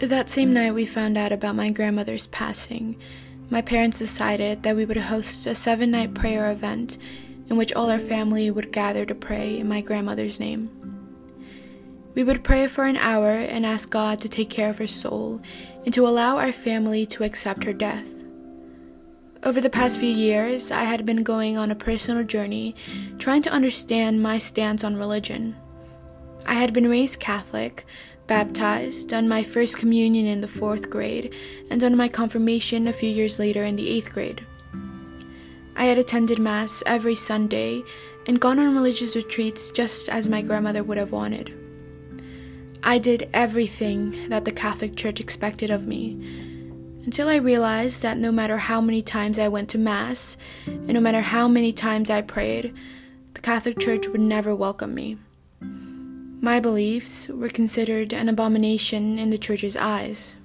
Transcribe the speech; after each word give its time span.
That 0.00 0.30
same 0.30 0.54
night 0.54 0.72
we 0.72 0.86
found 0.86 1.18
out 1.18 1.30
about 1.30 1.56
my 1.56 1.68
grandmother's 1.68 2.26
passing, 2.28 2.96
my 3.50 3.60
parents 3.60 3.98
decided 3.98 4.62
that 4.62 4.74
we 4.74 4.86
would 4.86 4.96
host 4.96 5.46
a 5.46 5.54
seven 5.54 5.90
night 5.90 6.14
prayer 6.14 6.50
event 6.50 6.96
in 7.48 7.58
which 7.58 7.74
all 7.74 7.90
our 7.90 7.98
family 7.98 8.50
would 8.50 8.72
gather 8.72 9.04
to 9.04 9.14
pray 9.14 9.58
in 9.58 9.68
my 9.68 9.82
grandmother's 9.82 10.40
name. 10.40 10.70
We 12.14 12.24
would 12.24 12.42
pray 12.42 12.66
for 12.66 12.86
an 12.86 12.96
hour 12.96 13.30
and 13.30 13.66
ask 13.66 13.90
God 13.90 14.20
to 14.20 14.28
take 14.28 14.48
care 14.48 14.70
of 14.70 14.78
her 14.78 14.86
soul 14.86 15.42
and 15.84 15.92
to 15.92 16.08
allow 16.08 16.38
our 16.38 16.52
family 16.52 17.04
to 17.06 17.24
accept 17.24 17.64
her 17.64 17.74
death. 17.74 18.08
Over 19.42 19.60
the 19.60 19.68
past 19.68 19.98
few 19.98 20.10
years, 20.10 20.70
I 20.72 20.84
had 20.84 21.04
been 21.04 21.22
going 21.22 21.58
on 21.58 21.70
a 21.70 21.76
personal 21.76 22.24
journey 22.24 22.74
trying 23.18 23.42
to 23.42 23.50
understand 23.50 24.22
my 24.22 24.38
stance 24.38 24.82
on 24.82 24.96
religion. 24.96 25.56
I 26.46 26.54
had 26.54 26.72
been 26.72 26.88
raised 26.88 27.20
Catholic, 27.20 27.84
baptized, 28.26 29.08
done 29.08 29.28
my 29.28 29.42
first 29.42 29.76
communion 29.76 30.26
in 30.26 30.40
the 30.40 30.48
fourth 30.48 30.88
grade, 30.88 31.34
and 31.70 31.80
done 31.80 31.96
my 31.96 32.08
confirmation 32.08 32.86
a 32.86 32.92
few 32.92 33.10
years 33.10 33.38
later 33.38 33.64
in 33.64 33.76
the 33.76 33.88
eighth 33.88 34.12
grade. 34.12 34.44
I 35.76 35.84
had 35.84 35.98
attended 35.98 36.38
Mass 36.38 36.82
every 36.86 37.14
Sunday 37.14 37.82
and 38.26 38.40
gone 38.40 38.58
on 38.58 38.74
religious 38.74 39.16
retreats 39.16 39.70
just 39.70 40.08
as 40.08 40.28
my 40.28 40.42
grandmother 40.42 40.82
would 40.82 40.98
have 40.98 41.12
wanted. 41.12 41.54
I 42.82 42.98
did 42.98 43.28
everything 43.32 44.28
that 44.28 44.44
the 44.44 44.52
Catholic 44.52 44.96
Church 44.96 45.20
expected 45.20 45.70
of 45.70 45.86
me 45.86 46.12
until 47.04 47.28
I 47.28 47.36
realized 47.36 48.02
that 48.02 48.18
no 48.18 48.30
matter 48.30 48.58
how 48.58 48.80
many 48.80 49.02
times 49.02 49.38
I 49.38 49.48
went 49.48 49.68
to 49.70 49.78
Mass 49.78 50.36
and 50.66 50.92
no 50.92 51.00
matter 51.00 51.20
how 51.20 51.48
many 51.48 51.72
times 51.72 52.10
I 52.10 52.22
prayed, 52.22 52.74
the 53.34 53.40
Catholic 53.40 53.78
Church 53.78 54.06
would 54.08 54.20
never 54.20 54.54
welcome 54.54 54.94
me. 54.94 55.16
My 56.42 56.58
beliefs 56.58 57.28
were 57.28 57.50
considered 57.50 58.14
an 58.14 58.30
abomination 58.30 59.18
in 59.18 59.28
the 59.28 59.36
church's 59.36 59.76
eyes. 59.76 60.36